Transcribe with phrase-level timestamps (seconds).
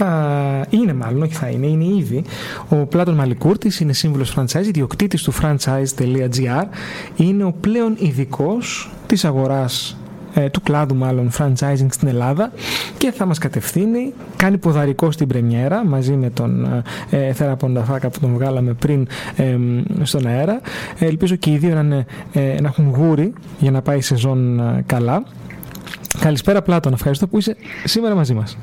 [0.00, 2.24] θα είναι μάλλον, όχι θα είναι, είναι ήδη
[2.68, 6.64] ο Πλάτων Μαλικούρτης, είναι σύμβουλος franchise, ιδιοκτήτης του franchise.gr,
[7.16, 9.96] είναι ο πλέον ειδικός της αγοράς
[10.34, 12.52] ε, του κλάδου μάλλον franchising στην Ελλάδα
[12.98, 16.64] και θα μας κατευθύνει, κάνει ποδαρικό στην πρεμιέρα μαζί με τον
[17.10, 19.06] ε, ε Θεραποντα Φάκα που τον βγάλαμε πριν
[19.36, 19.56] ε,
[20.02, 20.60] στον αέρα.
[20.98, 22.06] Ελπίζω και οι δύο να, είναι,
[22.60, 25.22] να έχουν γούρι για να πάει η σεζόν καλά.
[26.18, 28.56] Καλησπέρα Πλάτων, ευχαριστώ που είσαι σήμερα μαζί μας.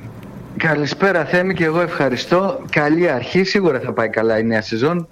[0.57, 2.61] Καλησπέρα Θέμη και εγώ ευχαριστώ.
[2.69, 5.07] Καλή αρχή, σίγουρα θα πάει καλά η νέα σεζόν.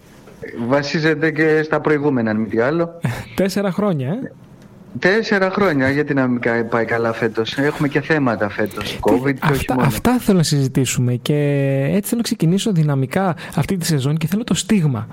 [0.68, 3.00] Βασίζεται και στα προηγούμενα, αν μη τι άλλο.
[3.36, 4.32] Τέσσερα χρόνια, ε.
[5.00, 7.58] Τέσσερα χρόνια, γιατί να μην πάει καλά φέτος.
[7.58, 9.00] Έχουμε και θέματα φέτος.
[9.02, 9.88] COVID και όχι μόνο.
[9.88, 11.34] Αυτά θέλω να συζητήσουμε και
[11.88, 15.08] έτσι θέλω να ξεκινήσω δυναμικά αυτή τη σεζόν και θέλω το στίγμα.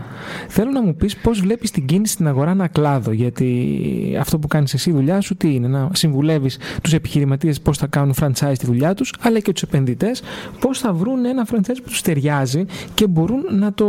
[0.49, 3.13] Θέλω να μου πεις πώς βλέπεις την κίνηση στην αγορά ένα κλάδο.
[3.13, 7.87] Γιατί αυτό που κάνεις εσύ δουλειά σου τι είναι, να συμβουλεύεις τους επιχειρηματίες πώς θα
[7.87, 10.23] κάνουν franchise τη δουλειά τους, αλλά και τους επενδυτές
[10.61, 13.87] πώς θα βρουν ένα franchise που τους ταιριάζει και μπορούν να το,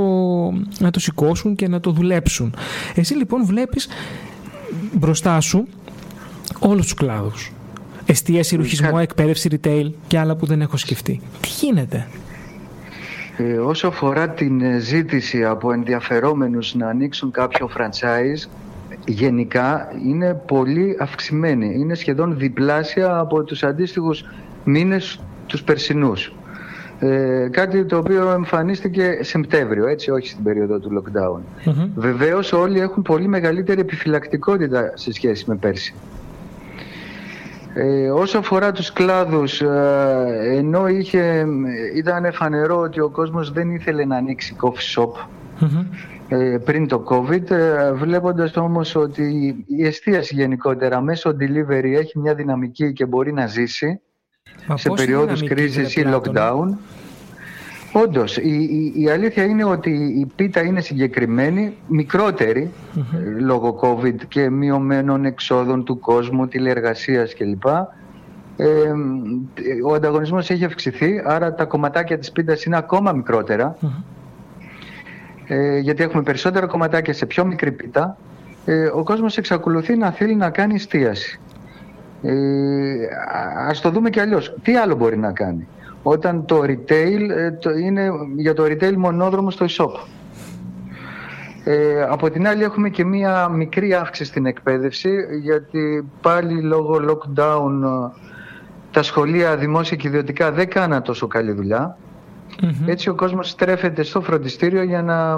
[0.80, 2.55] να το σηκώσουν και να το δουλέψουν.
[2.95, 3.88] Εσύ λοιπόν βλέπεις
[4.94, 5.67] μπροστά σου
[6.59, 7.52] όλους τους κλάδους.
[8.05, 11.22] Εστίαση, ρουχισμό, εκπαίδευση, retail και άλλα που δεν έχω σκεφτεί.
[11.41, 12.08] Τι γίνεται;
[13.38, 18.50] Ε, όσο αφορά την ε, ζήτηση από ενδιαφερόμενους να ανοίξουν κάποιο franchise,
[19.05, 21.75] γενικά είναι πολύ αυξημένη.
[21.80, 24.25] Είναι σχεδόν διπλάσια από τους αντίστοιχους
[24.63, 26.33] μήνες τους περσινούς.
[27.00, 31.69] Ε, κάτι το οποίο εμφανίστηκε Σεπτέμβριο, έτσι, όχι στην περίοδο του lockdown.
[31.69, 35.94] mm Βεβαίως όλοι έχουν πολύ μεγαλύτερη επιφυλακτικότητα σε σχέση με πέρσι.
[37.75, 41.45] Ε, όσο αφορά τους κλάδους, ε, ενώ είχε,
[41.95, 45.28] ήταν φανερό ότι ο κόσμος δεν ήθελε να ανοίξει coffee shop
[46.28, 52.34] ε, πριν το COVID, ε, βλέποντας όμως ότι η εστίαση γενικότερα μέσω delivery έχει μια
[52.34, 54.01] δυναμική και μπορεί να ζήσει
[54.73, 56.67] σε περιόδους κρίσης ή lockdown.
[57.93, 64.49] Όντως, η, η, αλήθεια είναι ότι η πίτα είναι συγκεκριμένη, μικρότερη ε, λόγω COVID και
[64.49, 67.65] μειωμένων εξόδων του κόσμου, τηλεεργασίας κλπ.
[68.57, 68.91] Ε,
[69.85, 73.13] ο ανταγωνισμός έχει αυξηθεί, άρα τα κομματάκια της πίτας είναι ακόμα
[75.47, 78.17] ε, γιατί έχουμε περισσότερα κομματάκια σε πιο μικρή πίτα.
[78.65, 81.39] Ε, ο κόσμος εξακολουθεί να θέλει να κάνει εστίαση.
[82.21, 82.33] Ε,
[83.67, 84.55] ας το δούμε και αλλιώς.
[84.63, 85.67] Τι άλλο μπορεί να κάνει;
[86.03, 89.91] Όταν το retail ε, το είναι για το retail μονόδρομο στο e-shop.
[91.66, 97.81] Ε, από την άλλη έχουμε και μία μικρή αύξηση στην εκπαίδευση γιατί πάλι λόγω lockdown
[97.84, 98.19] ε,
[98.91, 101.52] τα σχολεία δημόσια και ιδιωτικά δεν κάναν τόσο καλή
[102.86, 105.34] Έτσι ο κόσμος στρέφεται στο φροντιστήριο για να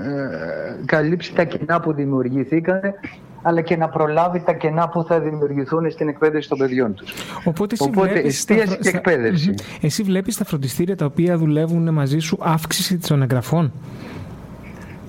[0.00, 2.80] ε, καλύψει τα κοινά που δημιουργηθήκαν
[3.42, 7.12] αλλά και να προλάβει τα κενά που θα δημιουργηθούν στην εκπαίδευση των παιδιών τους.
[7.44, 9.54] Οπότε, Οπότε εστίαση και εκπαίδευση.
[9.80, 13.72] Εσύ βλέπεις τα φροντιστήρια τα οποία δουλεύουν μαζί σου αύξηση των εγγραφών;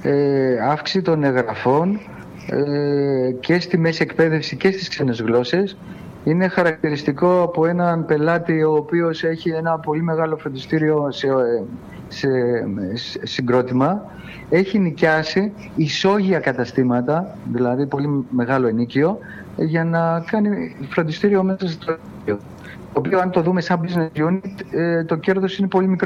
[0.02, 2.00] Ε, αύξηση των εγγραφών
[2.48, 5.78] ε, και στη μέση εκπαίδευση και στις ξένες γλώσσες
[6.24, 11.28] είναι χαρακτηριστικό από έναν πελάτη ο οποίος έχει ένα πολύ μεγάλο φροντιστήριο σε,
[12.08, 12.30] σε,
[12.94, 14.12] σε συγκρότημα.
[14.50, 19.18] Έχει νοικιάσει ισόγεια καταστήματα, δηλαδή πολύ μεγάλο ενίκιο,
[19.58, 25.04] για να κάνει φροντιστήριο μέσα στο Το οποίο αν το δούμε σαν business unit, ε,
[25.04, 25.98] το κέρδος είναι πολύ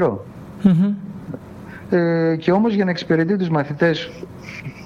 [1.90, 4.10] Ε, και όμως για να εξυπηρετεί τους μαθητές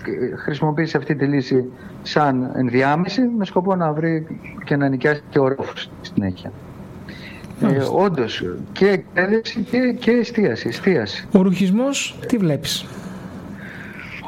[0.06, 1.64] ε, χρησιμοποιήσει αυτή τη λύση
[2.02, 4.26] σαν ενδιάμεση με σκοπό να βρει
[4.64, 6.52] και να νοικιάσει και ορόφους στη συνέχεια.
[7.60, 11.26] Ε, Όντως και εκπαίδευση και, και εστίαση, εστίαση.
[11.32, 12.84] Ο ρουχισμός τι βλέπεις;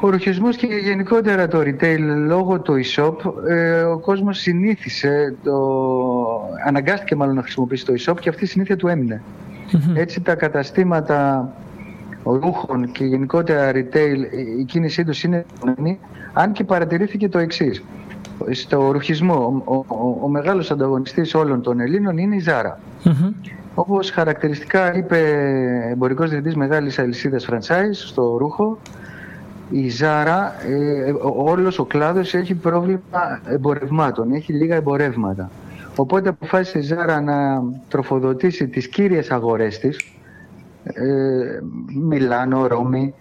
[0.01, 3.15] Ο ρουχισμός και γενικότερα το retail λόγω του e-shop
[3.49, 5.53] ε, ο κόσμος συνήθισε, το...
[6.65, 9.21] αναγκάστηκε μάλλον να χρησιμοποιήσει το e-shop και αυτή η συνήθεια του εμεινε
[9.93, 11.49] Έτσι τα καταστήματα
[12.33, 14.17] ρούχων και γενικότερα retail
[14.59, 15.45] η κίνησή τους είναι
[16.33, 17.83] αν και παρατηρήθηκε το εξής.
[18.51, 22.73] Στο ρουχισμό ο, ο, ο μεγάλος ανταγωνιστής όλων των Ελλήνων είναι η Zara.
[23.07, 23.33] Mm-hmm.
[23.75, 25.17] Όπως χαρακτηριστικά είπε
[25.91, 28.77] εμπορικός διευθυντής μεγάλης αλυσίδας franchise στο ρούχο
[29.69, 32.99] η Ζάρα, ε, όλος ο κλάδος έχει πρόβλημα
[33.47, 35.49] εμπορευμάτων, έχει λίγα εμπορεύματα.
[35.95, 39.97] Οπότε αποφάσισε η Ζάρα να τροφοδοτήσει τις κύριες αγορές της,
[40.93, 41.59] ε,
[42.01, 43.13] Μιλάνο, Ρώμη,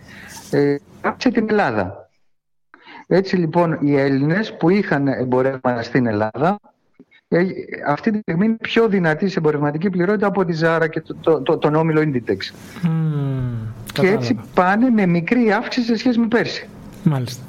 [0.50, 0.76] ε,
[1.18, 2.08] την Ελλάδα.
[3.06, 6.60] Έτσι λοιπόν οι Έλληνες που είχαν εμπορεύματα στην Ελλάδα
[7.28, 7.44] ε,
[7.86, 11.42] αυτή τη στιγμή είναι πιο δυνατή σε εμπορευματική πληρότητα από τη Ζάρα και το, το,
[11.42, 12.36] το, τον όμιλο Inditex.
[12.82, 12.88] Mm,
[13.92, 16.68] και έτσι πάνε με μικρή αύξηση σε σχέση με πέρσι.
[17.02, 17.42] Μάλιστα.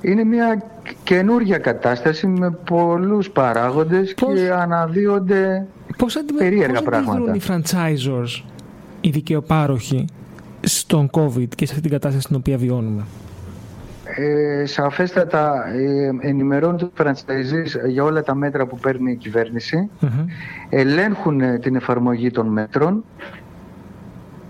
[0.00, 0.62] Είναι μια
[1.04, 5.66] καινούργια κατάσταση με πολλούς παράγοντες και αναδύονται
[5.96, 7.32] πώς περίεργα πράγματα.
[7.32, 8.42] Πώς οι franchisors,
[9.02, 10.04] οι δικαιοπάροχοι,
[10.60, 13.02] στον COVID και σε αυτή την κατάσταση στην οποία βιώνουμε;
[14.16, 19.90] Ε, σαφέστατα ε, ενημερώνουν τους franchisees για όλα τα μέτρα που παίρνει η κυβέρνηση,
[20.68, 23.04] ελέγχουν ε, την εφαρμογή των μέτρων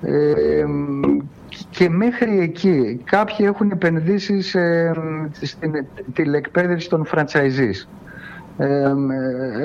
[0.03, 0.65] ε,
[1.71, 4.57] και μέχρι εκεί κάποιοι έχουν επενδύσεις
[5.41, 7.87] στην τηλεκπαίδευση των franchisees.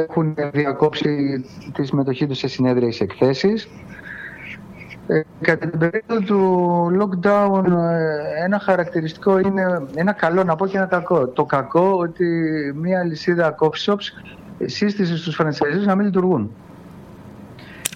[0.09, 1.43] έχουν διακόψει
[1.73, 3.69] τη συμμετοχή τους σε συνέδρια ή εκθέσεις ε,
[5.41, 10.85] κατά την περίοδο του lockdown ε, ένα χαρακτηριστικό είναι ένα καλό να πω και ένα
[10.85, 11.27] κακό.
[11.27, 12.25] Το κακό ότι
[12.75, 14.33] μια λυσίδα coffee shops
[14.65, 16.51] σύστησε στους φρανσιζούς να μην λειτουργούν.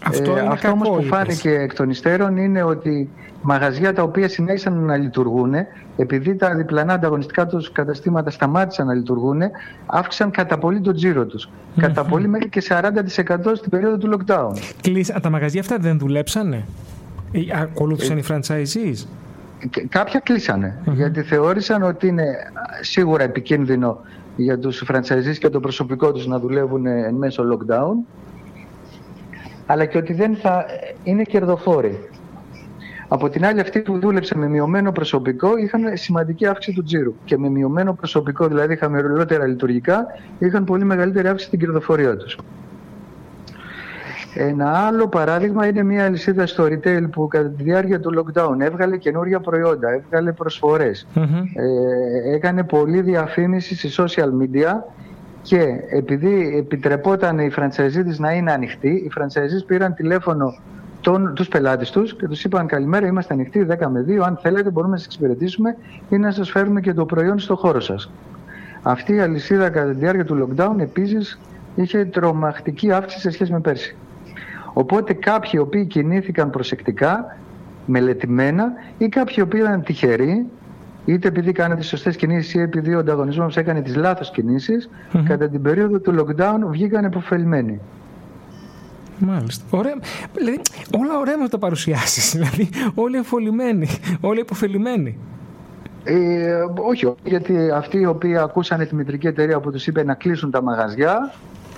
[0.03, 3.09] Αυτό, ε, αυτό όμως που φάνηκε εκ των υστέρων είναι ότι
[3.41, 5.53] μαγαζιά τα οποία συνέχισαν να λειτουργούν
[5.97, 9.41] επειδή τα διπλανά ανταγωνιστικά τους καταστήματα σταμάτησαν να λειτουργούν
[9.85, 11.49] αύξησαν κατά πολύ το τζίρο τους.
[11.77, 14.51] Κατά πολύ μέχρι και 40% στην περίοδο του lockdown.
[14.81, 16.65] Κλείσα, τα μαγαζιά αυτά δεν δουλέψανε;
[17.53, 19.05] Ακολούθησαν οι franchisees.
[19.89, 22.25] Κάποια κλείσανε, γιατί θεώρησαν ότι είναι
[22.81, 23.99] σίγουρα επικίνδυνο
[24.35, 27.93] για τους franchisees και το προσωπικό τους να δουλεύουν εν μέσω lockdown
[29.71, 30.65] αλλά και ότι δεν θα
[31.03, 32.09] είναι κερδοφόροι.
[33.07, 37.15] Από την άλλη, αυτοί που δούλεψαν με μειωμένο προσωπικό είχαν σημαντική αύξηση του τζίρου.
[37.25, 40.05] Και με μειωμένο προσωπικό, δηλαδή χαμηλότερα λειτουργικά,
[40.39, 42.37] είχαν πολύ μεγαλύτερη αύξηση στην κερδοφορία τους.
[44.33, 48.97] Ένα άλλο παράδειγμα είναι μια αλυσίδα στο retail που κατά τη διάρκεια του lockdown έβγαλε
[48.97, 50.33] καινούργια προϊόντα, έβγαλε
[51.53, 54.73] ε, έκανε πολλή διαφήμιση σε social media
[55.41, 60.53] και επειδή επιτρεπόταν οι φραντσαϊζίδες να είναι ανοιχτοί, οι φραντσαϊζίδες πήραν τηλέφωνο
[61.01, 64.69] τον, τους πελάτες τους και τους είπαν καλημέρα, είμαστε ανοιχτοί 10 με 2, αν θέλετε
[64.69, 65.77] μπορούμε να σας εξυπηρετήσουμε
[66.09, 68.11] ή να σας φέρουμε και το προϊόν στο χώρο σας.
[68.81, 71.39] Αυτή η αλυσίδα κατά τη διάρκεια του lockdown επίσης
[71.75, 73.95] είχε τρομακτική αύξηση σε σχέση με πέρσι.
[74.73, 77.37] Οπότε κάποιοι οι οποίοι κινήθηκαν προσεκτικά,
[77.85, 80.45] μελετημένα ή κάποιοι οι οποίοι ήταν τυχεροί,
[81.05, 84.31] είτε επειδή κάνανε τι σωστές κινήσεις ή επειδή ο ανταγωνισμός έκανε τις λάθος
[85.23, 87.79] κατά την περίοδο του lockdown βγήκαν υποφελημένοι.
[89.25, 89.63] Μάλιστα.
[89.69, 89.95] Ωραία.
[90.33, 90.61] Δηλαδή,
[90.97, 92.31] όλα ωραία με τα παρουσιάσεις.
[92.33, 93.87] Δηλαδή, όλοι εφολημένοι,
[94.21, 95.17] όλοι υποφελημένοι.
[96.03, 96.53] Ε,
[96.87, 100.61] όχι, γιατί αυτοί οι οποίοι ακούσαν τη μητρική εταιρεία που τους είπε να κλείσουν τα
[100.61, 101.33] μαγαζιά,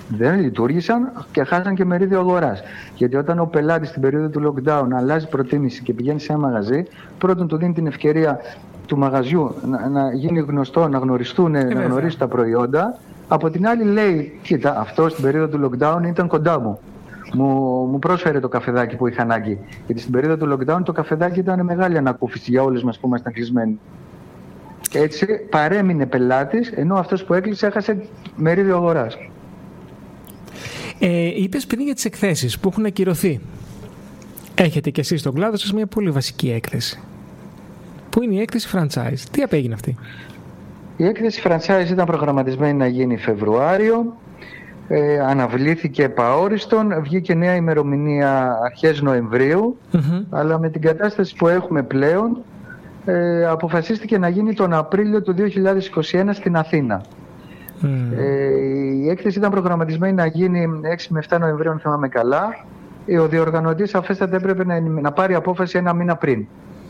[0.08, 2.62] δεν λειτουργήσαν και χάσαν και μερίδιο αγοράς.
[2.96, 6.84] Γιατί όταν ο πελάτης στην περίοδο του lockdown αλλάζει προτίμηση και πηγαίνει σε ένα μαγαζί,
[7.18, 8.40] πρώτον του δίνει την ευκαιρία
[8.86, 12.98] του μαγαζιού να, να γίνει γνωστό, να γνωριστούν, να γνωρίσουν τα προϊόντα.
[13.28, 16.78] Από την άλλη λέει, κοίτα, αυτό στην περίοδο του lockdown ήταν κοντά μου.
[17.34, 17.46] Μου,
[17.90, 19.58] μου πρόσφερε το καφεδάκι που είχα ανάγκη.
[19.86, 23.32] Γιατί στην περίοδο του lockdown το καφεδάκι ήταν μεγάλη ανακούφιση για όλους μας που ήμασταν
[23.32, 23.78] κλεισμένοι.
[24.92, 28.04] Έτσι παρέμεινε πελάτης, ενώ αυτός που έκλεισε έχασε
[28.36, 29.16] μερίδιο αγοράς.
[30.98, 33.40] Ε, Είπες πριν για τις εκθέσεις που έχουν ακυρωθεί.
[34.54, 37.00] Έχετε κι εσείς στον κλάδο σας μια πολύ βασική έκθεση.
[38.10, 39.96] Πού είναι η έκθεση franchise, τι απέγινε αυτή;
[40.96, 44.16] Η έκθεση franchise ήταν προγραμματισμένη να γίνει Φεβρουάριο.
[44.88, 49.02] Ε, αναβλήθηκε παόριστον, βγήκε νέα ημερομηνία αρχές
[50.30, 52.42] αλλά με την κατάσταση που έχουμε πλέον
[53.04, 55.34] ε, αποφασίστηκε να γίνει τον Απρίλιο του
[56.02, 57.02] 2021 στην Αθήνα.
[58.16, 58.48] Ε,
[59.04, 60.66] η έκθεση ήταν προγραμματισμένη να γίνει
[60.98, 62.64] 6 με 7 Νοεμβρίου, αν θυμάμαι καλά.
[63.06, 66.46] Ε, ο διοργανωτής αφέστατα έπρεπε να, να πάρει απόφαση ένα μήνα πριν.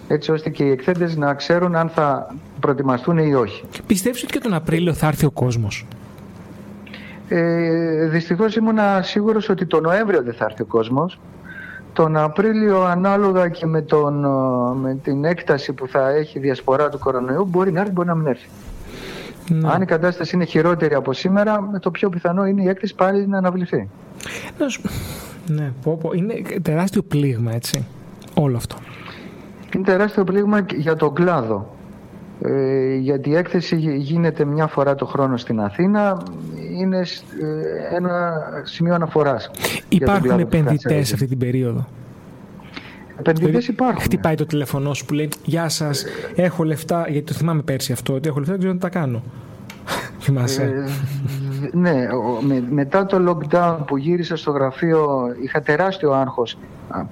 [0.09, 3.65] Έτσι ώστε και οι εκθέτες να ξέρουν αν θα προετοιμαστούν ή όχι.
[3.87, 5.87] Πιστεύεις ότι και τον Απρίλιο θα έρθει ο κόσμος;
[7.29, 11.21] Ε, δυστυχώς ήμουν σίγουρος ότι τον Νοέμβριο δεν θα έρθει ο κόσμος.
[11.93, 14.27] Τον Απρίλιο ανάλογα και με, τον,
[14.81, 18.15] με την έκταση που θα έχει η διασπορά του κορονοϊού μπορεί να έρθει, μπορεί να
[18.15, 18.47] μην έρθει.
[19.49, 19.69] Ναι.
[19.73, 23.39] Αν η κατάσταση είναι χειρότερη από σήμερα, το πιο πιθανό είναι η έκθεση πάλι να
[23.39, 23.89] αναβληθεί.
[25.47, 26.13] Ναι, πω, πω.
[26.13, 27.87] είναι τεράστιο πλήγμα έτσι,
[28.35, 28.77] όλο αυτό.
[29.75, 31.77] Είναι τεράστιο πλήγμα για τον κλάδο.
[32.43, 36.23] Ε, γιατί η έκθεση γίνεται μια φορά το χρόνο στην Αθήνα
[36.79, 38.33] είναι ε, ένα
[38.63, 39.51] σημείο αναφοράς
[39.89, 41.87] Υπάρχουν επενδυτές αυτή την περίοδο;
[43.19, 44.01] Επενδυτές δηλαδή, υπάρχουν.
[44.01, 46.05] Χτυπάει το τηλέφωνό σου που λέει Γεια σας,
[46.35, 47.07] έχω λεφτά.
[47.09, 49.23] Γιατί το θυμάμαι πέρσι αυτό, ότι έχω λεφτά, δεν ξέρω τι τα κάνω.
[50.21, 50.63] Θυμάσαι.
[50.63, 52.07] Ε, ναι,
[52.71, 56.59] μετά το lockdown που γύρισα στο γραφείο είχα τεράστιο άγχος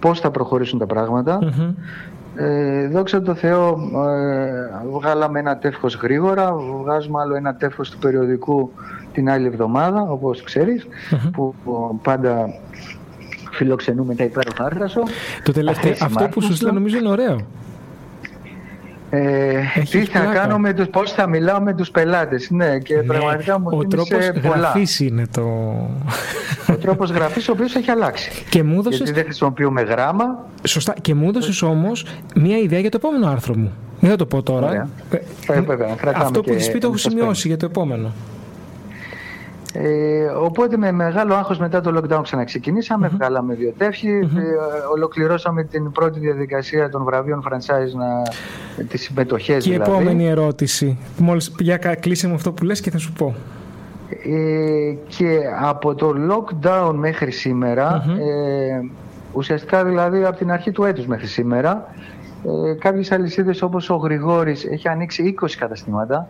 [0.01, 1.39] πώς θα προχωρήσουν τα πραγματα
[2.35, 3.79] Ε, δόξα τω Θεώ
[4.09, 8.71] ε, βγάλαμε ένα τεύχος γρήγορα, βγάζουμε άλλο ένα τεύχος του περιοδικού
[9.13, 10.45] την άλλη εβδομάδα, όπως
[11.33, 11.55] που
[12.03, 12.49] πάντα
[13.53, 14.89] φιλοξενούμε τα υπέροχα άρθρα
[15.43, 17.47] Το τελευταίο, αυτό που σου στείλα νομίζω είναι ωραίο.
[19.15, 22.51] Ε, τι θα κάνω με τους, πώς θα μιλάω με τους πελάτες.
[22.51, 25.43] Ναι, και ναι, πραγματικά μου Ο τρόπος γραφής είναι το...
[26.69, 28.31] Ο τρόπος γραφής ο οποίος έχει αλλάξει.
[28.49, 28.97] Και μου έδωσες...
[28.99, 30.25] Γιατί δεν χρησιμοποιούμε γράμμα.
[30.67, 30.95] Σωστά.
[31.01, 33.73] Και μου έδωσες όμως μία ιδέα για το επόμενο άρθρο μου.
[34.01, 34.89] Δεν θα το πω τώρα.
[35.47, 38.13] Ε, βέβαια, Αυτό που έχεις πει το έχω σημειώσει για το επόμενο.
[39.75, 43.17] Ε, οπότε με μεγάλο άγχος μετά το lockdown ξαναξεκινήσαμε, mm-hmm.
[43.17, 44.37] βγάλαμε δύο τεύχη, mm-hmm.
[44.37, 44.43] ε,
[44.93, 48.23] ολοκληρώσαμε την πρώτη διαδικασία των βραβείων franchise, να,
[48.85, 49.91] τις συμμετοχές Και η δηλαδή.
[49.91, 53.35] επόμενη ερώτηση, μόλις για κλείσε με αυτό που λες και θα σου πω.
[54.25, 58.91] Ε, και από το lockdown μέχρι σήμερα, ε,
[59.33, 61.95] ουσιαστικά δηλαδή από την αρχή του έτους μέχρι σήμερα,
[62.69, 66.29] ε, κάποιες αλυσίδες όπως ο Γρηγόρης έχει ανοίξει 20 καταστήματα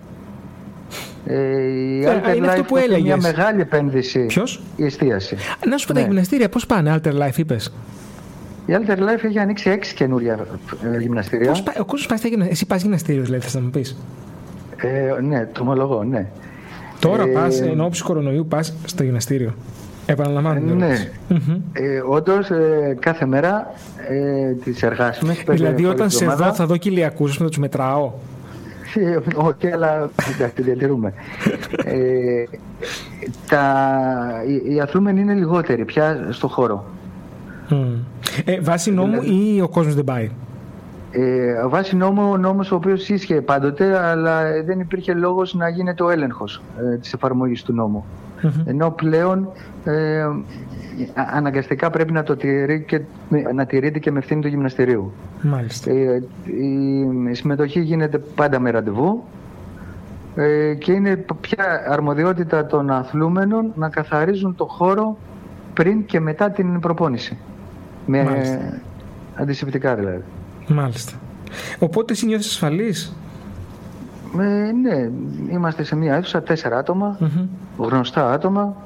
[1.27, 3.03] ε, η Alter ε, είναι αυτό που έλεγες.
[3.03, 5.37] μια μεγάλη επένδυση Ποιος; η εστίαση.
[5.69, 6.01] Να σου πω ναι.
[6.01, 7.73] τα γυμναστήρια πώς πάνε Alter Life είπες;
[8.67, 10.47] Η Alter Life έχει ανοίξει έξι καινούρια
[10.95, 11.51] ε, γυμναστήρια.
[11.51, 12.51] Πώς, ο κόσμος πάει στα γυμναστήρια.
[12.51, 13.97] Εσύ πας γυμναστήριο δηλαδή θες να μου πεις;
[14.77, 16.27] Ε, ναι, το ομολογώ, ναι.
[16.99, 19.55] Τώρα ε, πας, ενώ όψη κορονοϊού πας στο γυμναστήριο.
[20.07, 20.75] Επαναλαμβάνω.
[20.75, 21.09] Ναι.
[21.31, 21.61] Mm-hmm.
[21.73, 23.73] Ε, Όντως, ε, κάθε μέρα
[24.09, 25.37] ε, τις εργάσιμε.
[25.49, 28.13] Δηλαδή, όταν σε δω, θα δω κοιλιακούς, να τους μετράω.
[29.49, 31.13] Όχι, αλλά εντάξει, διατηρούμε.
[31.85, 32.45] ε,
[33.49, 33.65] τα,
[34.47, 36.85] οι, οι αθλούμενοι είναι λιγότεροι πια στο χώρο.
[38.45, 40.31] Ε, βάσει νόμου δηλαδή- ή ο κόσμος δεν πάει;
[41.11, 46.03] Ε, βάσει νόμου, ο νόμος ο οποίος ίσχυε πάντοτε, αλλά δεν υπήρχε λόγος να γίνεται
[46.03, 48.05] ο έλεγχος ε, της εφαρμογής του νόμου.
[48.65, 49.49] Ενώ πλέον
[49.85, 50.27] ε,
[51.15, 53.01] αναγκαστικά πρέπει να το τηρεί και,
[53.55, 55.13] να τηρείται και με ευθύνη του γυμναστηρίου.
[55.43, 55.91] Μάλιστα.
[55.91, 56.23] Ε,
[57.31, 59.25] η συμμετοχή γίνεται πάντα με ραντεβού
[60.35, 65.17] ε, και είναι πια αρμοδιότητα των αθλούμενων να καθαρίζουν το χώρο
[65.75, 67.39] πριν και μετά την προπόνηση.
[68.07, 68.81] Με Μάλιστα.
[69.35, 70.23] αντισηπτικά δηλαδή.
[70.69, 71.13] Μάλιστα.
[71.79, 73.17] Οπότε εσύ νιώθεις ασφαλής;
[74.41, 75.11] Ε, ναι,
[75.51, 76.85] είμαστε σε μια αίθουσα, τέσσερα
[77.77, 78.77] γνωστά άτομα,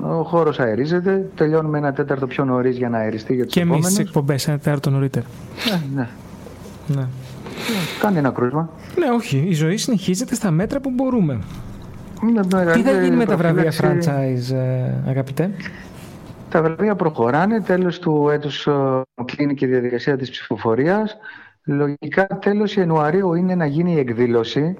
[0.00, 1.30] ο χώρος αερίζεται.
[1.34, 4.58] Τελειώνουμε ένα τέταρτο πιο νωρίς για να αεριστεί για τους Και εμείς τις εκπομπές ένα
[4.58, 5.26] τέταρτο νωρίτερα.
[5.70, 6.08] Ναι, ναι.
[6.96, 7.06] ναι.
[8.00, 8.70] Κάνει ένα κρούσμα.
[8.98, 9.44] Ναι, όχι.
[9.48, 11.38] Η ζωή συνεχίζεται στα μέτρα που μπορούμε.
[12.32, 15.50] Ναι, τι θα γίνει με τα βραβεία franchise, ε, αγαπητέ;
[16.48, 17.60] Τα βραβεία προχωράνε.
[17.60, 18.72] Τέλος του έτους ε,
[19.24, 21.16] κλείνει και η διαδικασία της ψηφοφορίας.
[21.64, 24.76] Λογικά τέλος Ιανουαρίου είναι να γίνει η εκδήλωση.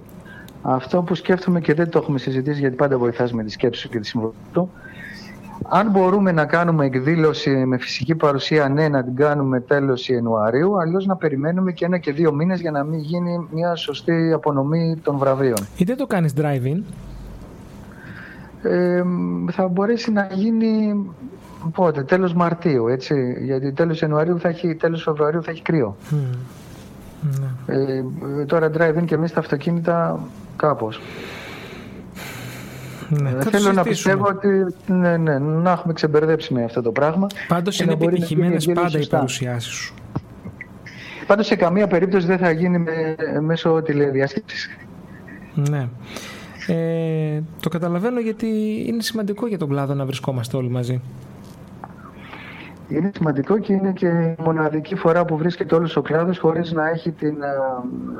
[0.62, 3.88] Αυτό που σκέφτομαι και δεν το έχουμε συζητήσει γιατί πάντα βοηθάς με τη σκέψη σου
[3.88, 4.71] και τη συμβολή του
[5.69, 11.07] αν μπορούμε να κάνουμε εκδήλωση με φυσική παρουσία, ναι, να την κάνουμε τέλος Ιανουαρίου, αλλιώς
[11.07, 15.16] να περιμένουμε και ένα και δύο μήνες για να μην γίνει μια σωστή απονομή των
[15.16, 15.59] βραβείων.
[15.76, 16.83] Ή δεν το κάνεις drive-in?
[18.62, 19.02] Ε,
[19.50, 21.04] θα μπορέσει να γίνει
[21.75, 25.97] πότε, τέλος Μαρτίου, έτσι, γιατί τέλος Ιανουαρίου θα έχει, τέλος Φεβρουαρίου θα έχει κρύο.
[26.11, 27.75] Ναι.
[27.75, 28.04] Ε,
[28.47, 30.19] τώρα drive-in και εμείς τα αυτοκίνητα
[30.57, 31.00] κάπως.
[33.21, 34.49] Ναι, ε, θέλω να πιστεύω ότι
[34.87, 37.26] ναι, ναι, να έχουμε ξεμπερδέψει με αυτό το πράγμα.
[37.49, 39.95] Πάντως είναι επιτυχημένες πάντα οι παρουσιάσεις σου.
[41.26, 44.69] Πάντως σε καμία περίπτωση δεν θα γίνει με, μέσω τηλεδιάσκεψης.
[45.54, 45.88] Ναι.
[46.66, 48.47] Ε, το καταλαβαίνω γιατί
[48.87, 51.00] είναι σημαντικό για τον κλάδο να βρισκόμαστε όλοι μαζί.
[52.88, 56.88] Είναι σημαντικό και είναι και η μοναδική φορά που βρίσκεται όλος ο κλάδος χωρίς να,
[56.88, 57.47] έχει την, ε,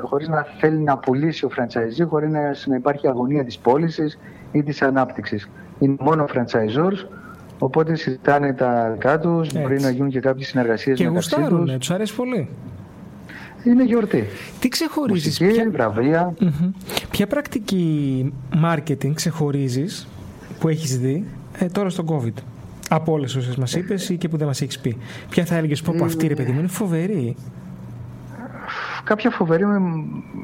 [0.01, 4.19] χωρίς να θέλει να πουλήσει ο franchisee, χωρίς να, να υπάρχει αγωνία της πώλησης
[4.53, 5.49] ή της ανάπτυξης.
[5.79, 7.07] Είναι μόνο franchisors,
[7.59, 11.37] οπότε συζητάνε τα δικά τους, μπορεί να γίνουν και κάποιες συνεργασίες και μεταξύ τους.
[11.37, 12.49] Και γουστάρουν, τους αρέσει πολύ.
[13.63, 14.23] Είναι γιορτή.
[14.59, 15.69] Τι ξεχωρίζεις, Μουσική, ποια...
[15.71, 16.33] βραβεία.
[17.09, 18.33] Ποια πρακτική
[18.65, 20.07] marketing ξεχωρίζεις
[20.59, 21.25] που έχεις δει
[21.59, 22.43] ε, τώρα στον COVID.
[22.89, 24.97] Από όλες όσες μας είπες ή και που δεν μας έχεις πει;
[25.29, 27.35] Ποια θα έλεγες πω, αυτή ρε παιδί μου είναι φοβερή.
[29.03, 29.65] Κάποια φοβερή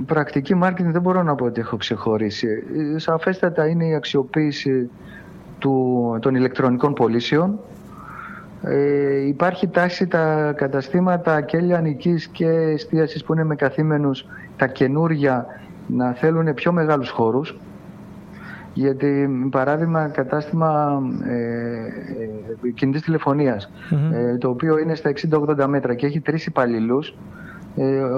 [0.05, 2.47] πρακτική marketing δεν μπορώ να πω ότι έχω ξεχωρίσει.
[2.95, 4.89] Σαφέστατα είναι η αξιοποίηση
[5.59, 7.59] του, των ηλεκτρονικών πωλήσεων.
[8.61, 14.25] Ε, υπάρχει τάση τα καταστήματα και λιανικής και εστίασης που είναι με καθήμενους
[14.57, 15.45] τα καινούρια
[15.87, 17.59] να θέλουν πιο μεγάλους χώρους
[18.73, 21.37] γιατί παράδειγμα κατάστημα ε,
[22.65, 23.07] ε κινητής
[24.11, 27.48] ε, το οποίο είναι στα 60-80 μέτρα και έχει τρεις υπαλλήλους Ε,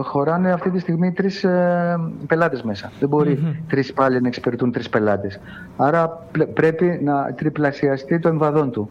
[0.04, 2.92] χωράνε αυτή τη στιγμή τρεις ε, πελάτες μέσα.
[3.00, 3.64] Δεν μπορεί mm-hmm.
[3.68, 5.40] τρεις πάλι να εξυπηρετούν τρεις πελάτες.
[5.78, 8.90] Άρα πρέπει να τριπλασιαστεί το εμβαδόν του.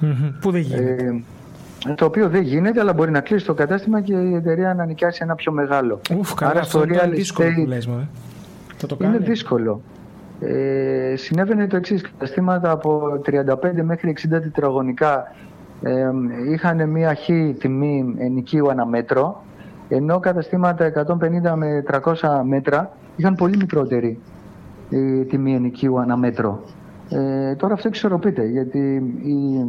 [0.00, 0.32] Mm-hmm.
[0.40, 1.22] Πού δεν γίνεται;
[1.88, 4.84] Ε, το οποίο δεν γίνεται, αλλά μπορεί να κλείσει το κατάστημα και η εταιρεία να
[4.84, 6.00] νοικιάσει ένα πιο μεγάλο.
[6.18, 8.86] Ουφ, καλά, Άρα στο real estate λες, ε.
[8.86, 9.80] το είναι δύσκολο.
[10.40, 12.02] Ε, συνέβαινε το εξής.
[12.02, 15.34] Καταστήματα από 35 μέχρι 60 τετραγωνικά
[15.82, 16.10] ε,
[16.52, 19.44] είχαν μία χή τιμή ενοικίου αναμέτρο
[19.90, 24.18] ενώ καταστήματα 150 με 300 μέτρα είχαν πολύ μικρότερη
[24.90, 26.64] ε, τιμή ενοικίου αναμέτρο.
[27.08, 28.78] Ε, τώρα αυτό εξορροπείται γιατί
[29.22, 29.66] οι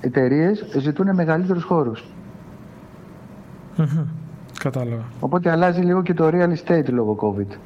[0.00, 2.04] εταιρείες ζητούν μεγαλύτερους χώρους.
[4.58, 5.04] Κατάλαβα.
[5.20, 7.56] Οπότε αλλάζει λίγο και το real estate λόγω COVID.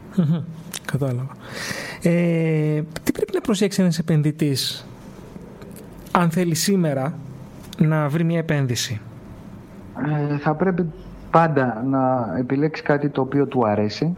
[0.92, 1.36] Κατάλαβα.
[2.02, 4.86] Ε, τι πρέπει να προσέξει ένας επενδυτής
[6.10, 7.14] αν θέλει σήμερα
[7.78, 9.00] να βρει μια επένδυση;
[10.32, 10.86] Ε, θα πρέπει
[11.30, 14.16] πάντα να επιλέξεις κάτι το οποίο του αρεσει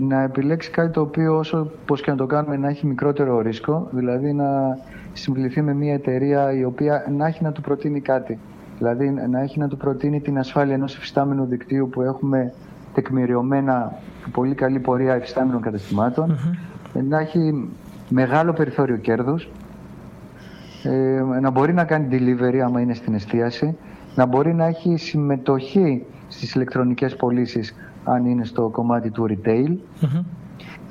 [0.00, 3.88] να επιλέξεις κάτι το οποίο όσο πως και να το κάνουμε να έχει μικρότερο ρίσκο,
[3.90, 4.78] δηλαδή να
[5.12, 8.38] συμβληθεί με μια εταιρεία η οποία να έχει να του προτείνει κάτι.
[8.78, 12.52] Δηλαδή να έχει να του προτείνει την ασφάλεια ενός εφιστάμενου δικτύου που έχουμε
[12.94, 13.92] τεκμηριωμένα
[14.32, 15.62] πολύ καλή πορεία εφιστάμενων
[17.08, 17.68] να έχει
[18.08, 19.48] μεγάλο περιθώριο κέρδους,
[20.82, 23.76] ε, να μπορεί να κάνει delivery άμα είναι στην εστίαση,
[24.14, 29.76] να μπορεί να έχει συμμετοχή στις ηλεκτρονικές πωλήσεις αν είναι στο κομμάτι του retail,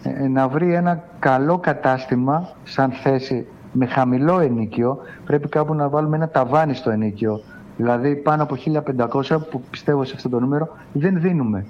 [0.04, 6.16] ε, να βρει ένα καλό κατάστημα σαν θέση με χαμηλό ενίκιο, πρέπει κάπου να βάλουμε
[6.16, 7.42] ένα ταβάνι στο ενίκιο.
[7.78, 11.66] Δηλαδή πάνω από 1500 που πιστεύω σε αυτό το νούμερο δεν δίνουμε.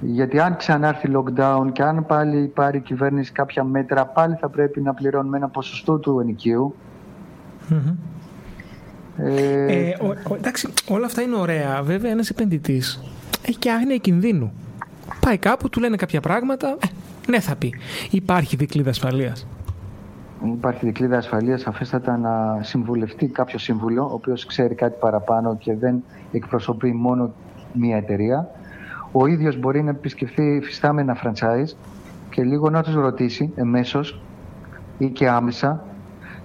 [0.00, 4.80] Γιατί αν ξανάρθει lockdown και αν πάλι πάρει η κυβέρνηση κάποια μέτρα, πάλι θα πρέπει
[4.80, 6.74] να πληρώνουμε ένα ποσοστό του ενοικίου.
[9.18, 9.96] Ε, ε,
[10.28, 11.82] ο, εντάξει, όλα αυτά είναι ωραία.
[11.82, 13.02] Βέβαια, ένας επενδυτής
[13.42, 14.52] έχει και άγνοια κινδύνου.
[15.20, 16.68] Πάει κάπου, του λένε κάποια πράγματα.
[16.68, 16.86] Ε,
[17.30, 17.74] ναι, θα πει.
[18.10, 19.46] Υπάρχει δικλίδα ασφαλείας.
[20.44, 26.02] Υπάρχει δικλίδα ασφαλείας, αφέστατα να συμβουλευτεί κάποιος σύμβουλο, ο οποίος ξέρει κάτι παραπάνω και δεν
[26.32, 27.32] εκπροσωπεί μόνο
[27.72, 28.50] μία εταιρεία.
[29.12, 31.76] Ο ίδιος μπορεί να επισκεφθεί φυστάμενα franchise
[32.30, 34.20] και λίγο να τους ρωτήσει εμέσως
[34.98, 35.84] ή και άμεσα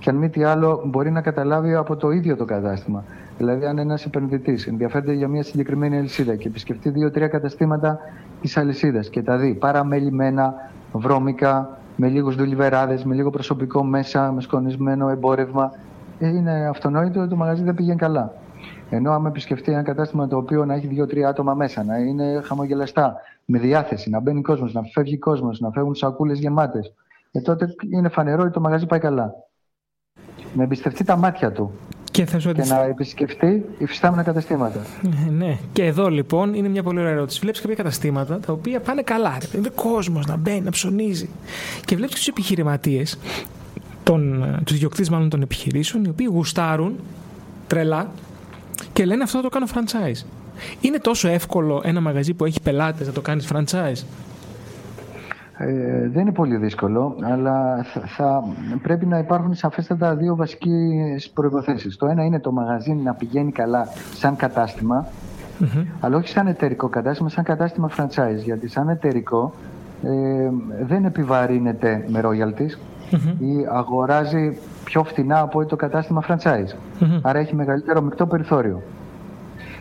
[0.01, 3.03] και αν μη τι άλλο μπορεί να καταλάβει από το ίδιο το κατάστημα.
[3.37, 7.99] Δηλαδή, αν ένας επενδυτής ενδιαφέρεται για μια συγκεκριμένη αλυσίδα και επισκεφτεί δύο-τρία καταστήματα
[8.41, 10.53] της αλυσίδας και τα δει παραμελημένα,
[10.93, 15.71] βρώμικα, με λίγους δουλειβεράδε, με λίγο προσωπικό μέσα, με σκονισμένο εμπόρευμα,
[16.19, 18.33] ε, είναι αυτονόητο ότι το μαγαζί δεν πήγαινε καλά.
[18.89, 23.15] Ενώ άμα επισκεφτεί ένα κατάστημα το οποίο να έχει δύο-τρία άτομα μέσα, να είναι χαμογελαστά,
[23.45, 26.93] με διάθεση, να μπαίνει κόσμος, να φεύγει κόσμος, να φεύγουν σακούλες γεμάτες,
[27.31, 29.33] ε, τότε είναι φανερό ότι το μαγαζί πάει καλά.
[30.55, 31.71] Να εμπιστευτεί τα μάτια του.
[32.11, 34.79] Και, θα και να επισκεφτεί υφιστάμενα καταστήματα.
[35.01, 35.57] Ναι, ναι.
[35.73, 37.39] Και εδώ λοιπόν είναι μια πολύ ωραία ερώτηση.
[37.39, 39.37] Βλέπεις κάποια καταστήματα τα οποία πάνε καλά.
[39.55, 41.29] Είναι κόσμος να μπαίνει, να ψωνίζει.
[41.85, 43.17] Και βλέπεις τους επιχειρηματίες,
[44.63, 46.95] τους διοκτήτε μάλλον των επιχειρήσεων, οι οποίοι γουστάρουν
[47.67, 48.11] τρελά
[48.93, 50.25] και λένε αυτό να το κάνω franchise.
[50.81, 54.03] Είναι τόσο εύκολο ένα μαγαζί που έχει πελάτες να το κάνεις franchise;
[55.57, 58.43] Ε, δεν είναι πολύ δύσκολο, αλλά θα,
[58.81, 61.97] πρέπει να υπάρχουν σαφέστατα δύο βασικές προϋποθέσεις.
[61.97, 65.07] Το ένα είναι το μαγαζί να πηγαίνει καλά σαν καταστημα
[65.99, 68.43] αλλά όχι σαν εταιρικό κατάστημα, σαν κατάστημα franchise.
[68.43, 69.53] Γιατί σαν εταιρικό
[70.03, 70.49] ε,
[70.85, 72.77] δεν επιβαρύνεται με royalties
[73.39, 76.75] ή αγοράζει πιο φθηνά από το κατάστημα franchise.
[77.21, 78.81] Άρα έχει μεγαλύτερο μεικτό περιθώριο.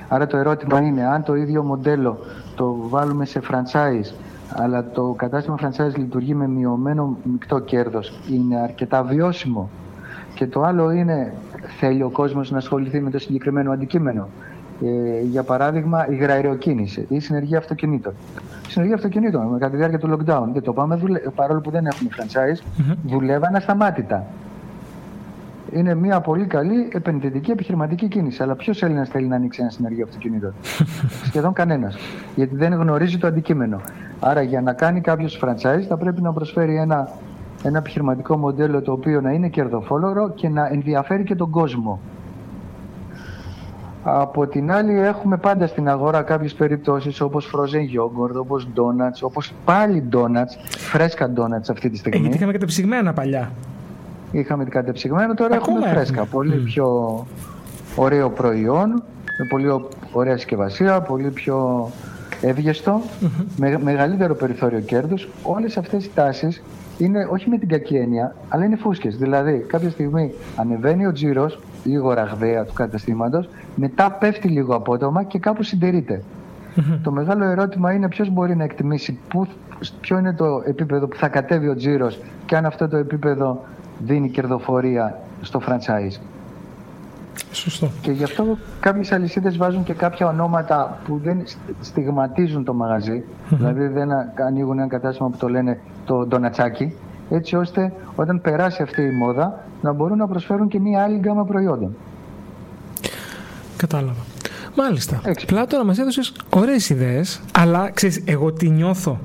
[0.09, 2.18] Άρα το ερώτημα είναι αν το ίδιο μοντέλο
[2.54, 4.14] το βάλουμε σε franchise
[4.54, 8.20] αλλά το κατάστημα franchise λειτουργεί με μειωμένο μεικτό κέρδος.
[8.30, 9.70] Είναι αρκετά βιώσιμο.
[10.34, 11.34] Και το άλλο είναι,
[11.78, 14.28] θέλει ο κόσμος να ασχοληθεί με το συγκεκριμένο αντικείμενο.
[14.84, 18.12] Ε, για παράδειγμα, η γραεριοκίνηση ή η συνεργεία αυτοκινήτων.
[18.68, 21.00] Η συνεργεία αυτοκινήτων, κατά τη διάρκεια του lockdown, δεν το πάμε,
[21.34, 22.96] παρόλο που δεν έχουμε franchise, mm-hmm.
[23.04, 24.26] δουλεύαν ασταμάτητα
[25.72, 28.42] είναι μια πολύ καλή επενδυτική επιχειρηματική κίνηση.
[28.42, 30.54] Αλλά ποιος Έλληνας θέλει να ανοίξει ένα συνεργείο αυτοκινήτων;
[31.28, 31.96] Σχεδόν κανένας.
[32.34, 33.80] Γιατί δεν γνωρίζει το αντικείμενο.
[34.20, 37.09] Άρα για να κάνει κάποιος franchise θα πρέπει να προσφέρει ένα,
[37.62, 42.00] ένα επιχειρηματικό μοντέλο το οποίο να είναι κερδοφόρο και να ενδιαφέρει και τον κόσμο.
[44.02, 49.52] Από την άλλη έχουμε πάντα στην αγορά κάποιες περιπτώσεις όπως frozen yogurt, όπως donuts, όπως
[49.64, 52.18] πάλι donuts, φρέσκα donuts αυτή τη στιγμή.
[52.18, 53.50] Ε, γιατί είχαμε κατεψυγμένα παλιά.
[54.30, 56.24] Είχαμε την κατεψυγμένο, τώρα έχουμε φρέσκα.
[56.24, 57.26] Πολύ πιο
[57.96, 58.88] ωραίο προϊόν,
[59.38, 59.66] με πολύ
[60.12, 61.88] ωραία συσκευασία, πολύ πιο
[62.40, 63.00] ευγεστο
[63.57, 65.29] με μεγαλύτερο περιθώριο κέρδους.
[65.42, 66.62] Όλες αυτές οι τάσεις
[66.98, 69.16] είναι όχι με την κακή έννοια, αλλά είναι φούσκες.
[69.16, 75.38] Δηλαδή, κάποια στιγμή ανεβαίνει ο τζίρος, λίγο ραγδαία του καταστήματος, μετά πέφτει λίγο απότομα και
[75.38, 76.22] κάπου συντηρείται.
[77.03, 79.46] Το μεγάλο ερώτημα είναι ποιος μπορεί να εκτιμήσει που,
[80.00, 83.64] ποιο είναι το επίπεδο που θα κατέβει ο τζίρος και αν αυτό το επίπεδο
[83.98, 86.20] δίνει κερδοφορία στο franchise.
[87.53, 87.90] Σωστό.
[88.00, 91.42] Και γι' αυτό κάποιες αλυσίδες βάζουν και κάποια ονόματα που δεν
[91.81, 94.09] στιγματίζουν το μαγαζι Δηλαδή δεν
[94.46, 96.94] ανοίγουν ένα κατάστημα που το λένε το ντονατσάκι.
[97.31, 101.44] Έτσι ώστε όταν περάσει αυτή η μόδα να μπορούν να προσφέρουν και μία άλλη γκάμα
[101.44, 101.96] προϊόντων.
[103.76, 104.20] Κατάλαβα.
[104.76, 105.20] Μάλιστα.
[105.46, 109.20] Πλάτο να μας έδωσες ωραίες ιδέες, αλλά ξέρεις, εγώ τι νιώθω.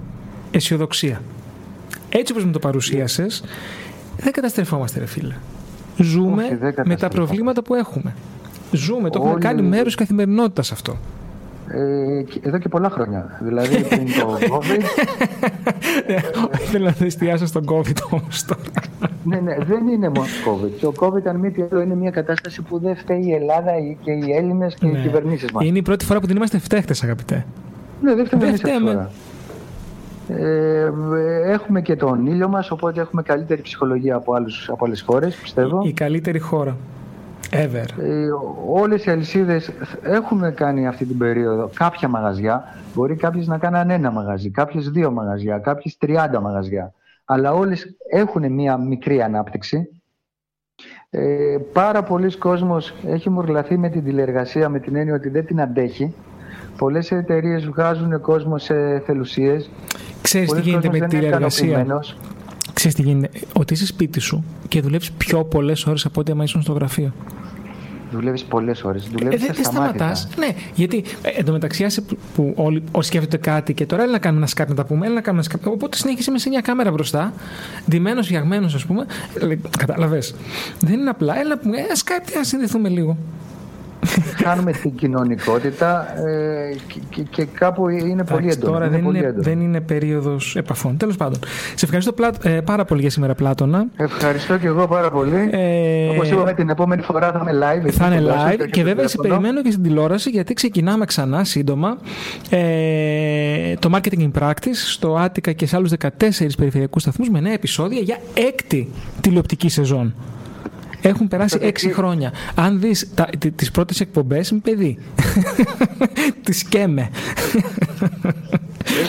[0.52, 1.22] Αισιοδοξία.
[2.10, 3.44] Έτσι όπως μου το παρουσίασες,
[4.18, 5.36] δεν καταστρεφόμαστε, ρε φίλε.
[5.98, 8.14] Ζούμε με τα προβλήματα που έχουμε.
[8.72, 10.98] Ζούμε, το έχουμε κάνει μέρος καθημερινότητας αυτό.
[11.68, 13.40] Ε, εδώ και πολλά χρόνια.
[13.42, 14.82] Δηλαδή πριν το COVID.
[16.72, 18.62] Θέλω να εστιάσω στον COVID όμως τώρα.
[19.24, 20.72] ναι, ναι, δεν είναι μόνο COVID.
[20.82, 24.12] Το COVID, αν μη τι άλλο, είναι μια κατάσταση που δεν φταίει η Ελλάδα και
[24.12, 24.98] οι Έλληνες και ναι.
[24.98, 25.66] οι κυβερνήσεις μας.
[25.66, 27.46] Είναι η πρώτη φορά που δεν είμαστε φταίχτες, αγαπητέ.
[28.02, 28.72] Ναι, δεν φταίμε εμείς αυτή
[30.30, 30.92] ε,
[31.46, 35.82] έχουμε και τον ήλιο μας, οπότε έχουμε καλύτερη ψυχολογία από, άλλους, από άλλες χώρες, πιστεύω.
[35.86, 36.78] Η, καλύτερη χώρα.
[37.52, 37.86] Ever.
[38.00, 38.28] Ε,
[38.70, 39.72] όλες οι αλυσίδες
[40.04, 42.64] έχουν κάνει αυτή την περίοδο κάποια μαγαζιά.
[42.94, 46.94] Μπορεί κάποιες να κάνουν ένα μαγαζί, κάποιες δύο μαγαζιά, κάποιες 30 μαγαζιά.
[47.26, 49.90] Αλλά όλες έχουν μία μικρή ανάπτυξη.
[51.10, 55.62] Ε, πάρα πολλοί κόσμος έχει μουρλαθεί με την τηλεργασία με την έννοια ότι δεν την
[55.62, 56.14] αντέχει.
[56.78, 59.70] Πολλές εταιρείες βγάζουν κόσμο σε θελουσίες
[60.22, 61.86] Ξέρεις τι γίνεται με τη τηλεεργασία.
[62.74, 63.40] Ξέρεις τι γίνεται.
[63.54, 67.14] Ότι είσαι σπίτι σου και δουλεύεις πιο πολλές ώρες από ό,τι άμα ήσουν στο γραφείο.
[68.12, 69.08] Δουλεύεις πολλές ώρες.
[69.12, 70.28] Δουλεύεις ε, δεν σταματάς.
[70.38, 74.40] Ναι, γιατί ε, εντωμεταξύ που, που όλοι, όλοι σκέφτονται κάτι και τώρα έλα να κάνουμε
[74.40, 75.74] ένα σκάπ να τα πούμε, έλα να κάνουμε ένα σκάπ.
[75.74, 77.34] Οπότε συνέχισε με σε μια κάμερα μπροστά,
[77.90, 79.06] ντυμένος, φτιαγμένος, ας πούμε.
[79.78, 80.36] Κατάλαβες.
[80.80, 83.18] Δεν είναι απλά, έλα να πούμε, ένα σκάπ, να συνδεθούμε λίγο
[84.44, 86.76] χάνουμε την κοινωνικότητα ε,
[87.10, 88.74] και, και, κάπου είναι πολύ έντονο.
[88.74, 90.98] Τώρα είναι δεν, είναι, δεν είναι περίοδος επαφών.
[90.98, 91.40] Τέλος πάντων.
[91.76, 93.86] Σε ευχαριστώ ε, πάρα πολύ για σήμερα, Πλάτωνα.
[93.98, 95.50] Ευχαριστώ και εγώ πάρα πολύ.
[95.52, 97.90] Ε, Όπως είπαμε, την επόμενη φορά θα είμαι live.
[97.90, 101.98] Θα είναι live και, και βέβαια σε περιμένω και στην τηλεόραση γιατί ξεκινάμε ξανά σύντομα
[102.50, 106.08] ε, το Marketing in Practice στο Άτικα και σε άλλους 14
[106.58, 108.90] περιφερειακούς σταθμούς με νέα επεισόδια για έκτη
[109.22, 110.14] τηλεοπτική σεζόν.
[111.10, 112.32] Έχουν περάσει έξι χρόνια.
[112.56, 113.10] Αν δεις
[113.56, 114.98] τις πρώτες εκπομπές, είμαι παιδί.
[116.44, 117.10] τις σκέμε.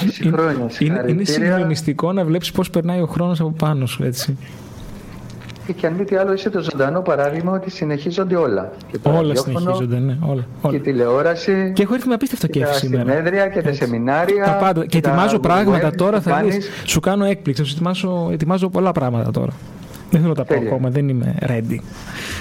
[0.04, 0.70] Έξι χρόνια.
[0.78, 4.36] Είναι, είναι συγκλονιστικό να βλέπεις πώς περνάει ο χρόνος από πάνω σου, έτσι.
[5.76, 8.72] Και αν μη τι άλλο, είσαι το ζωντανό παράδειγμα ότι συνεχίζονται όλα.
[8.92, 10.18] Και όλα συνεχίζονται, ναι.
[10.20, 10.76] Όλα, όλα.
[10.76, 11.72] Και τηλεόραση.
[11.74, 13.02] Και έχω έρθει με απίστευτο κέφι σήμερα.
[13.02, 14.44] Και τα συνέδρια και τα σεμινάρια.
[14.44, 14.80] Τα πάντα.
[14.80, 16.20] Και, και ετοιμάζω πράγματα τώρα.
[16.20, 17.64] Θα δεις, σου κάνω έκπληξη.
[17.64, 19.52] Σου ετοιμάζω, ετοιμάζω πολλά πράγματα τώρα.
[20.10, 21.78] Δεν θέλω να τα πω ακόμα, δεν είμαι ready.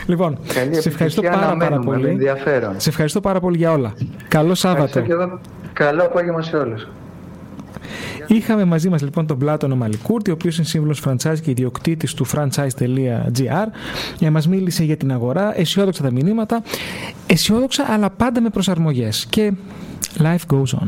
[0.05, 2.07] Λοιπόν, Καλή σε ευχαριστώ πάρα, πάρα πολύ.
[2.07, 2.73] Ενδιαφέρον.
[2.77, 3.93] Σε ευχαριστώ πάρα πολύ για όλα.
[4.27, 5.03] Καλό Σάββατο.
[5.73, 6.87] Καλό απόγευμα σε όλους.
[8.27, 12.25] Είχαμε μαζί μας λοιπόν τον Πλάτωνο Μαλικούρτη, ο οποίος είναι σύμβουλος franchise και ιδιοκτήτης του
[12.27, 13.67] franchise.gr.
[14.17, 16.63] Για μας μίλησε για την αγορά, αισιόδοξα τα μηνύματα,
[17.27, 19.25] αισιόδοξα αλλά πάντα με προσαρμογές.
[19.29, 19.51] Και
[20.17, 20.87] life goes on.